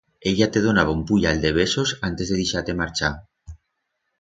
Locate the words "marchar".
2.81-3.13